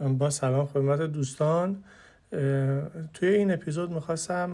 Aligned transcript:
با 0.00 0.30
سلام 0.30 0.66
خدمت 0.66 1.00
دوستان. 1.00 1.84
توی 3.14 3.28
این 3.28 3.52
اپیزود 3.52 3.90
می‌خواستم 3.90 4.50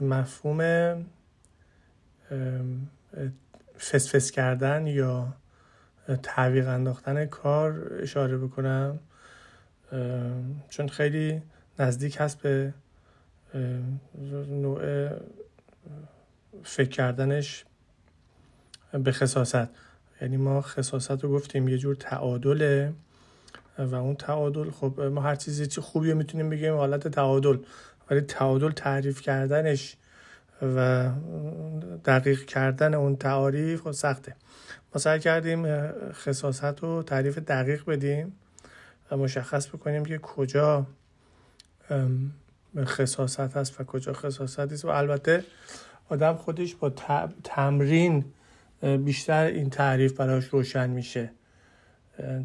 مفهوم 0.00 1.04
فسفس 3.78 4.30
کردن 4.30 4.86
یا 4.86 5.34
تعویق 6.22 6.68
انداختن 6.68 7.26
کار 7.26 7.92
اشاره 8.00 8.38
بکنم. 8.38 8.98
چون 10.68 10.88
خیلی 10.88 11.42
نزدیک 11.78 12.16
هست 12.20 12.40
به 12.40 12.74
نوع 14.48 15.08
فکر 16.64 16.88
کردنش 16.88 17.64
به 18.92 19.12
خصاصت. 19.12 19.68
یعنی 20.20 20.36
ما 20.36 20.60
خصاصت 20.60 21.24
رو 21.24 21.30
گفتیم 21.30 21.68
یه 21.68 21.78
جور 21.78 21.94
تعادله. 21.94 22.92
و 23.78 23.94
اون 23.94 24.16
تعادل 24.16 24.70
خب 24.70 25.00
ما 25.00 25.20
هر 25.20 25.34
چیزی 25.34 25.66
چی 25.66 25.80
خوبی 25.80 26.14
می‌تونیم 26.14 26.50
بگیم 26.50 26.74
حالت 26.74 27.08
تعادل. 27.08 27.58
ولی 28.10 28.20
تعادل 28.20 28.70
تعریف 28.70 29.20
کردنش 29.20 29.96
و 30.62 31.10
دقیق 32.04 32.44
کردن 32.44 32.94
اون 32.94 33.16
تعاریف 33.16 33.82
خب 33.82 33.92
سخته. 33.92 34.34
ما 34.94 35.00
سعی 35.00 35.20
کردیم 35.20 35.66
خصاصت 36.12 36.80
رو 36.80 37.02
تعریف 37.02 37.38
دقیق 37.38 37.84
بدیم 37.84 38.32
و 39.10 39.16
مشخص 39.16 39.68
بکنیم 39.68 40.04
که 40.04 40.18
کجا 40.18 40.86
خصاصت 42.76 43.56
هست 43.56 43.80
و 43.80 43.84
کجا 43.84 44.12
خصاصت 44.12 44.72
است. 44.72 44.84
و 44.84 44.88
البته 44.88 45.44
آدم 46.08 46.34
خودش 46.34 46.74
با 46.74 46.92
تمرین 47.44 48.24
بیشتر 49.04 49.44
این 49.44 49.70
تعریف 49.70 50.12
براش 50.12 50.44
روشن 50.44 50.90
میشه. 50.90 51.30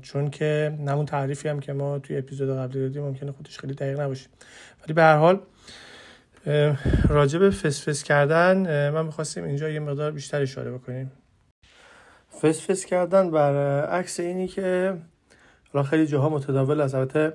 چون 0.02 0.30
که 0.30 0.78
نمون 0.80 1.06
تعریفی 1.06 1.50
هم 1.50 1.60
که 1.60 1.74
ما 1.74 2.00
توی 2.00 2.18
اپیزود 2.18 2.58
قبلی 2.58 2.80
دادیم 2.80 3.02
ممکنه 3.04 3.32
خودش 3.32 3.60
خیلی 3.60 3.74
دقیق 3.74 4.00
نباشه. 4.00 4.30
ولی 4.84 4.94
به 4.94 5.02
هر 5.02 5.18
حال 5.18 5.40
راجع 7.10 7.40
به 7.40 7.50
فسفس 7.50 8.04
کردن 8.04 8.90
من 8.90 9.06
می‌خواستیم 9.06 9.44
اینجا 9.44 9.70
یه 9.70 9.80
مقدار 9.80 10.12
بیشتر 10.12 10.42
اشاره 10.42 10.72
بکنیم. 10.72 11.12
فسفس 12.42 12.86
کردن 12.86 13.32
بر 13.32 13.86
عکس 13.86 14.20
اینی 14.20 14.48
که 14.48 14.98
حالا 15.74 15.84
خیلی 15.84 16.08
جاها 16.08 16.30
متداول 16.30 16.82
از 16.82 16.96
البته 16.96 17.34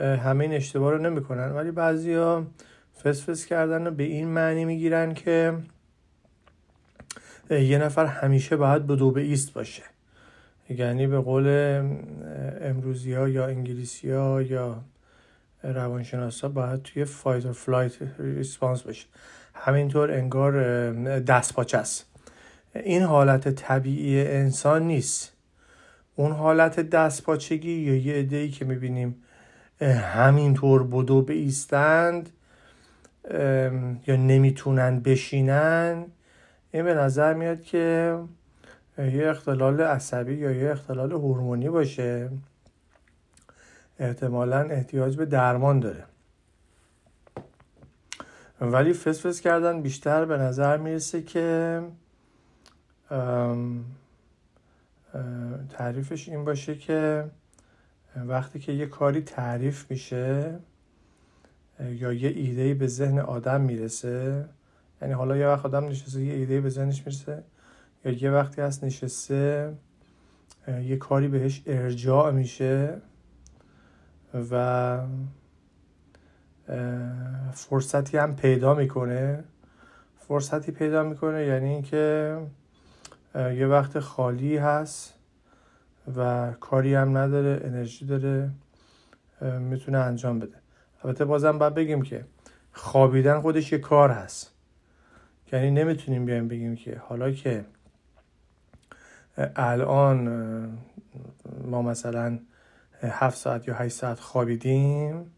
همه 0.00 0.44
این 0.44 0.52
اشتباه 0.52 0.92
رو 0.92 0.98
نمی‌کنن. 0.98 1.52
ولی 1.52 1.70
بعضیا 1.70 2.46
فس 3.04 3.25
فس 3.25 3.46
کردن 3.46 3.84
رو 3.84 3.90
به 3.90 4.04
این 4.04 4.28
معنی 4.28 4.64
می‌گیرن 4.64 5.14
که 5.14 5.54
یه 7.50 7.78
نفر 7.78 8.06
همیشه 8.06 8.56
باید 8.56 8.86
به 8.86 8.96
دو 8.96 9.10
به 9.10 9.20
ایست 9.20 9.52
باشه. 9.52 9.82
یعنی 10.68 11.06
به 11.06 11.20
قول 11.20 11.46
امروزی 12.60 13.12
ها 13.12 13.28
یا 13.28 13.46
انگلیسی 13.46 14.10
ها 14.10 14.42
یا 14.42 14.84
روانشناس 15.62 16.40
ها 16.40 16.48
باید 16.48 16.82
توی 16.82 17.04
fight 17.04 17.46
و 17.46 17.52
flight 17.52 17.92
response 18.18 18.82
باشه 18.82 19.06
همینطور 19.54 20.10
انگار 20.10 20.92
دست 21.18 21.54
پاچه 21.54 21.78
است 21.78 22.06
این 22.74 23.02
حالت 23.02 23.48
طبیعی 23.48 24.26
انسان 24.26 24.82
نیست. 24.82 25.32
اون 26.16 26.32
حالت 26.32 26.80
دست 26.80 27.22
پاچگی 27.22 27.72
یا 27.72 27.96
یه 27.96 28.14
عده 28.14 28.48
که 28.48 28.64
می‌بینیم 28.64 29.16
همینطور 30.14 30.84
بدو 30.84 31.22
به 31.22 31.34
ایستند 31.34 32.30
یا 34.06 34.16
نمی‌تونن 34.16 35.00
بشینن 35.00 36.04
این 36.72 36.84
به 36.84 36.94
نظر 36.94 37.34
میاد 37.34 37.62
که 37.62 38.16
یه 38.98 39.28
اختلال 39.30 39.80
عصبی 39.80 40.34
یا 40.34 40.50
یه 40.50 40.70
اختلال 40.70 41.12
هورمونی 41.12 41.68
باشه. 41.68 42.30
احتمالا 43.98 44.60
احتیاج 44.60 45.16
به 45.16 45.26
درمان 45.26 45.80
داره. 45.80 46.04
ولی 48.60 48.92
فسفس 48.92 49.40
کردن 49.40 49.82
بیشتر 49.82 50.24
به 50.24 50.36
نظر 50.36 50.76
می‌رسه 50.76 51.22
که 51.22 51.82
تعریفش 55.70 56.28
این 56.28 56.44
باشه 56.44 56.74
که 56.74 57.24
وقتی 58.16 58.58
که 58.58 58.72
یه 58.72 58.86
کاری 58.86 59.22
تعریف 59.22 59.90
میشه 59.90 60.58
یا 61.80 62.12
یه 62.12 62.28
ایده 62.28 62.74
به 62.74 62.86
ذهن 62.86 63.18
آدم 63.18 63.60
می‌رسه 63.60 64.48
یعنی 65.02 65.14
حالا 65.14 65.36
یه 65.36 65.46
وقت 65.46 65.64
آدم 65.64 65.84
نشسته 65.84 66.22
یه 66.22 66.34
ایده 66.34 66.60
به 66.60 66.68
ذهنش 66.68 67.00
می‌رسه 67.06 67.42
یه 68.12 68.30
وقتی 68.30 68.60
هست 68.60 68.84
نشسته 68.84 69.74
یه 70.68 70.96
کاری 70.96 71.28
بهش 71.28 71.62
ارجاع 71.66 72.30
میشه 72.30 72.96
و 74.50 75.00
فرصتی 77.52 78.18
هم 78.18 78.36
پیدا 78.36 78.74
می‌کنه. 78.74 79.44
فرصتی 80.18 80.72
پیدا 80.72 81.02
می‌کنه 81.02 81.46
یعنی 81.46 81.68
اینکه 81.68 82.36
یه 83.34 83.66
وقت 83.66 83.98
خالی 83.98 84.56
هست 84.56 85.14
و 86.16 86.52
کاری 86.60 86.94
هم 86.94 87.18
نداره 87.18 87.60
انرژی 87.64 88.06
داره 88.06 88.50
می‌تونه 89.60 89.98
انجام 89.98 90.38
بده. 90.38 90.56
البته 91.04 91.24
بازم 91.24 91.58
باید 91.58 91.74
بگیم 91.74 92.02
که 92.02 92.24
خوابیدن 92.72 93.40
خودش 93.40 93.72
یه 93.72 93.78
کار 93.78 94.10
هست. 94.10 94.52
یعنی 95.52 95.70
نمی‌تونیم 95.70 96.24
بیایم 96.24 96.48
بگیم 96.48 96.76
که 96.76 97.02
حالا 97.08 97.30
که 97.30 97.64
الان 99.56 100.28
ما 101.64 101.82
مثلا 101.82 102.38
هفت 103.02 103.38
ساعت 103.38 103.68
یا 103.68 103.74
هشت 103.74 103.96
ساعت 103.96 104.20
خوابیدیم. 104.20 105.30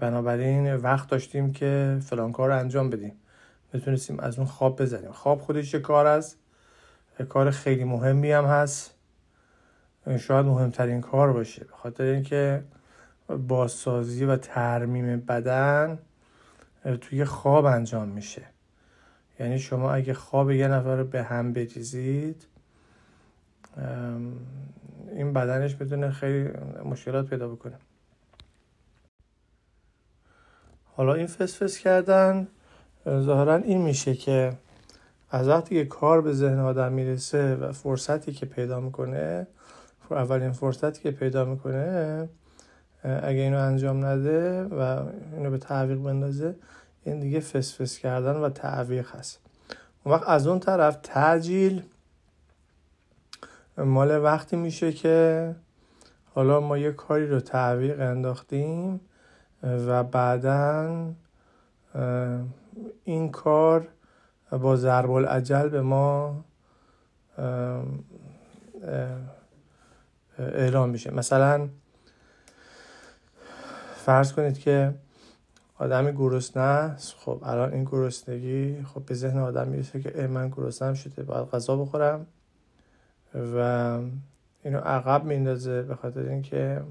بنابراین 0.00 0.74
وقت 0.74 1.08
داشتیم 1.08 1.52
که 1.52 1.98
فلان 2.02 2.32
کار 2.32 2.48
رو 2.48 2.58
انجام 2.58 2.90
بدیم. 2.90 3.12
می‌تونستیم 3.72 4.20
از 4.20 4.38
اون 4.38 4.46
خواب 4.46 4.82
بزنیم. 4.82 5.12
خواب 5.12 5.40
خودش 5.40 5.74
یه 5.74 5.80
کار 5.80 6.06
است. 6.06 6.38
کار 7.28 7.50
خیلی 7.50 7.84
مهمی 7.84 8.32
هم 8.32 8.44
هست. 8.44 8.94
شاید 10.18 10.46
مهمترین 10.46 11.00
کار 11.00 11.32
باشه. 11.32 11.64
به 11.64 11.72
خاطر 11.72 12.04
اینکه 12.04 12.64
بازسازی 13.48 14.24
و 14.24 14.36
ترمیم 14.36 15.20
بدن 15.20 15.98
توی 17.00 17.24
خواب 17.24 17.64
انجام 17.64 18.08
میشه. 18.08 18.42
یعنی 19.40 19.58
شما 19.58 19.92
اگه 19.92 20.14
خواب 20.14 20.50
یه 20.50 20.68
نفر 20.68 20.96
رو 20.96 21.04
به 21.04 21.22
هم 21.22 21.52
بریزید 21.52 22.46
این 25.12 25.32
بدنش 25.32 25.80
می‌تونه 25.80 26.10
خیلی 26.10 26.50
مشکلات 26.84 27.26
پیدا 27.26 27.48
بکنه. 27.48 27.78
حالا 30.96 31.14
این 31.14 31.26
فسفس 31.26 31.78
کردن 31.78 32.48
ظاهرا 33.08 33.56
این 33.56 33.82
میشه 33.82 34.14
که 34.14 34.52
از 35.30 35.48
وقتی 35.48 35.74
که 35.74 35.84
کار 35.84 36.20
به 36.20 36.32
ذهن 36.32 36.58
آدم 36.58 36.92
می‌رسه 36.92 37.54
و 37.54 37.72
فرصتی 37.72 38.32
که 38.32 38.46
پیدا 38.46 38.80
می‌کنه 38.80 39.46
اولین 40.10 40.52
فرصتی 40.52 41.02
که 41.02 41.10
پیدا 41.10 41.44
می‌کنه 41.44 42.28
اگه 43.04 43.40
اینو 43.40 43.58
انجام 43.58 44.04
نده 44.04 44.62
و 44.62 45.02
اینو 45.36 45.50
به 45.50 45.58
تعویق 45.58 45.98
بندازه 45.98 46.56
این 47.04 47.20
دیگه 47.20 47.40
فسفس 47.40 47.98
کردن 47.98 48.36
و 48.36 48.48
تعویق 48.48 49.10
هست. 49.10 49.40
اون 50.04 50.14
وقت 50.14 50.28
از 50.28 50.46
اون 50.46 50.60
طرف 50.60 50.98
تعجیل 51.02 51.82
مال 53.78 54.22
وقتی 54.22 54.56
میشه 54.56 54.92
که 54.92 55.56
حالا 56.34 56.60
ما 56.60 56.78
یه 56.78 56.92
کاری 56.92 57.26
رو 57.26 57.40
تعویق 57.40 58.00
انداختیم 58.00 59.00
و 59.62 60.04
بعدا 60.04 61.12
این 63.04 63.30
کار 63.30 63.88
با 64.50 64.76
ضرب 64.76 65.10
العجل 65.10 65.68
به 65.68 65.82
ما 65.82 66.44
اعلام 70.38 70.90
میشه. 70.90 71.10
مثلا 71.10 71.68
فرض 73.96 74.32
کنید 74.32 74.58
که 74.58 74.94
آدمی 75.78 76.12
گرسنه 76.12 76.62
است 76.62 77.14
خب 77.18 77.40
الان 77.42 77.72
این 77.72 77.84
گرسنگی 77.84 78.82
خب 78.82 79.04
به 79.04 79.14
ذهن 79.14 79.38
آدم 79.38 79.68
می‌رسه 79.68 80.00
که 80.00 80.26
من 80.26 80.48
گرسنم 80.48 80.94
شده 80.94 81.22
باید 81.22 81.48
غذا 81.48 81.76
بخورم. 81.76 82.26
و 83.34 83.58
اینو 84.62 84.78
عقب 84.78 85.24
میندازه 85.24 85.82
به 85.82 85.94
خاطر 85.94 86.20
اینکه 86.28 86.82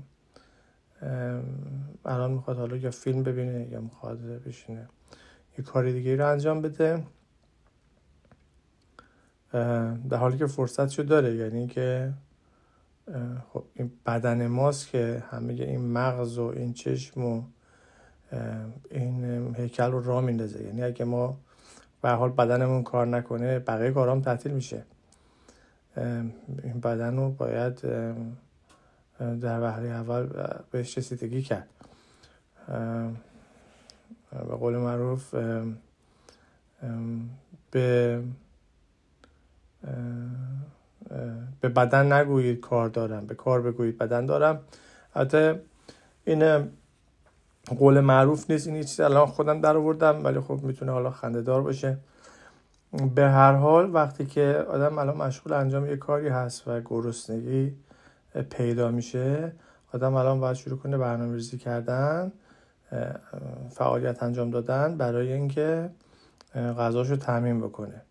الان 2.06 2.32
می‌خواد 2.32 2.58
حالا 2.58 2.78
یا 2.78 2.92
فیلم 2.92 3.24
ببینه 3.24 3.68
یا 3.72 3.82
می‌خواد 3.82 4.20
بشینه. 4.22 4.88
یه 5.58 5.66
کاری 5.66 5.94
دیگه 5.94 6.16
رو 6.16 6.28
انجام 6.28 6.62
بده. 6.62 7.04
در 10.10 10.18
حالی 10.18 10.38
که 10.38 10.46
فرصتشو 10.46 11.04
داره. 11.04 11.36
یعنی 11.36 11.68
که 11.68 12.14
خب 13.54 13.64
این 13.74 13.92
بدن 14.06 14.48
ماست 14.48 14.88
که 14.88 15.24
همه 15.30 15.54
این 15.54 15.92
مغز 15.92 16.38
و 16.38 16.44
این 16.44 16.74
چشم 16.74 17.26
و 17.26 17.44
این 18.92 19.56
هیکل 19.56 19.92
رو 19.92 20.04
راه 20.04 20.22
میندازه. 20.22 20.64
یعنی 20.64 20.84
اگه 20.84 21.06
ما 21.06 21.38
به 22.02 22.10
حال 22.10 22.30
بدنمون 22.30 22.84
کار 22.84 23.08
نکنه 23.08 23.60
بقیه 23.60 23.92
کارام 23.92 24.22
تعطیل 24.22 24.52
میشه. 24.52 24.84
این 25.98 26.80
بدن 26.84 27.18
رو 27.18 27.30
باید 27.30 27.82
در 29.20 29.62
وهله 29.62 29.88
اول 29.88 30.28
بهش 30.72 30.98
رسیدگی 30.98 31.42
کرد. 31.42 31.68
به 34.32 34.56
قول 34.60 34.78
معروف 34.78 35.36
به 37.72 38.22
به 41.62 41.70
بدن 41.70 42.14
نگویید 42.14 42.60
کار 42.60 42.90
دارم 42.90 43.26
به 43.26 43.36
کار 43.36 43.62
بگویید 43.62 43.98
بدن 43.98 44.26
دارم. 44.26 44.60
حتی 45.16 45.54
این 46.26 46.70
قول 47.66 48.00
معروف 48.00 48.52
نیست 48.52 48.68
این 48.68 48.82
چیزی 48.84 49.04
الان 49.04 49.26
خودم 49.26 49.62
در 49.62 49.78
آوردم 49.78 50.24
ولی 50.26 50.40
خب 50.40 50.60
می‌تونه 50.64 50.92
حالا 50.92 51.12
خنده 51.12 51.42
دار 51.42 51.62
باشه. 51.62 51.98
به 53.16 53.30
هر 53.30 53.54
حال 53.54 53.96
وقتی 53.96 54.26
که 54.26 54.66
آدم 54.70 54.98
الان 54.98 55.18
مشغول 55.18 55.54
انجام 55.54 55.86
یه 55.86 55.98
کاری 55.98 56.28
هست 56.28 56.68
و 56.68 56.82
گرسنگی 56.82 57.74
پیدا 58.50 58.92
میشه 58.92 59.52
آدم 59.94 60.14
الان 60.14 60.40
باید 60.40 60.56
شروع 60.56 60.78
کنه 60.80 60.98
برنامه 60.98 61.36
ریزی 61.36 61.58
کردن 61.58 62.32
فعالیت 63.70 64.24
انجام 64.24 64.50
دادن 64.50 64.98
برای 64.98 65.34
اینکه 65.34 65.90
غذاش 66.56 67.10
رو 67.10 67.16
تعمین 67.16 67.62
بکنه. 67.62 68.02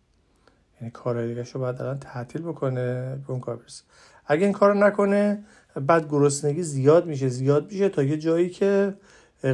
یعنی 0.81 0.91
کارهای 0.91 1.29
دیگه 1.29 1.47
رو 1.53 1.61
باید 1.61 1.83
الان 1.83 1.99
تعطیل 1.99 2.43
بکنه 2.43 3.17
به 3.27 3.31
اون 3.31 3.41
کار 3.41 3.57
برسه 3.57 3.85
اگه 4.27 4.45
این 4.45 4.53
کار 4.53 4.75
نکنه 4.75 5.45
بعد 5.87 6.09
گرسنگی 6.09 6.63
زیاد 6.63 7.07
میشه 7.07 7.29
زیاد 7.29 7.73
میشه 7.73 7.89
تا 7.89 8.03
یه 8.03 8.17
جایی 8.17 8.51
که 8.51 8.95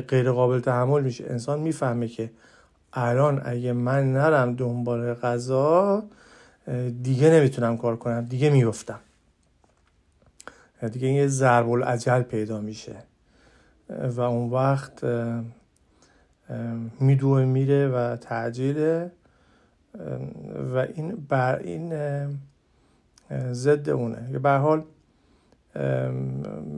غیر 0.09 0.33
قابل 0.33 0.61
تحمل 0.61 1.03
میشه. 1.03 1.25
انسان 1.29 1.61
می‌فهمه 1.61 2.09
که 2.09 2.31
الان 2.99 3.43
اگه 3.45 3.73
من 3.73 4.13
نرم 4.13 4.55
دنبال 4.55 5.15
غذا 5.15 6.03
دیگه 7.03 7.31
نمی‌تونم 7.31 7.77
کار 7.77 7.97
کنم 7.97 8.25
دیگه 8.25 8.51
میفتم 8.51 9.01
دیگه 10.93 11.09
یه 11.09 11.27
ضرب 11.27 11.71
العجل 11.71 12.23
پیدا 12.23 12.61
میشه. 12.61 12.97
و 13.89 14.21
اون 14.21 14.51
وقت 14.51 15.05
میدوه 17.01 17.45
میره 17.45 17.89
و 17.89 18.17
تعجیله. 18.17 19.11
و 20.75 20.77
این 20.77 21.27
بر 21.29 21.59
این 21.59 21.93
ضد 23.53 23.91
اونه. 23.91 24.39
به 24.39 24.51
حال 24.51 24.85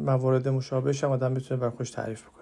موارد 0.05 0.49
مشابهش 0.49 1.05
هم 1.05 1.11
آدم 1.11 1.33
می‌تونه 1.33 1.61
بر 1.61 1.71
خوش 1.71 1.91
تعریف 1.91 2.23
بکنه. 2.23 2.40